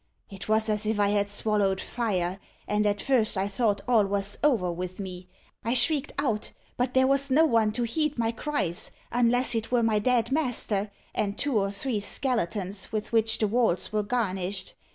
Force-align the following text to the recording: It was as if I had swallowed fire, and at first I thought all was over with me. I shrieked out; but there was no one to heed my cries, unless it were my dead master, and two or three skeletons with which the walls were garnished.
It 0.31 0.49
was 0.49 0.67
as 0.67 0.87
if 0.87 0.99
I 0.99 1.09
had 1.09 1.29
swallowed 1.29 1.79
fire, 1.79 2.39
and 2.67 2.87
at 2.87 3.03
first 3.03 3.37
I 3.37 3.47
thought 3.47 3.81
all 3.87 4.03
was 4.03 4.35
over 4.43 4.71
with 4.71 4.99
me. 4.99 5.27
I 5.63 5.75
shrieked 5.75 6.11
out; 6.17 6.51
but 6.75 6.95
there 6.95 7.05
was 7.05 7.29
no 7.29 7.45
one 7.45 7.71
to 7.73 7.83
heed 7.83 8.17
my 8.17 8.31
cries, 8.31 8.89
unless 9.11 9.53
it 9.53 9.71
were 9.71 9.83
my 9.83 9.99
dead 9.99 10.31
master, 10.31 10.89
and 11.13 11.37
two 11.37 11.55
or 11.55 11.69
three 11.69 11.99
skeletons 11.99 12.91
with 12.91 13.11
which 13.11 13.37
the 13.37 13.47
walls 13.47 13.91
were 13.93 14.01
garnished. 14.01 14.73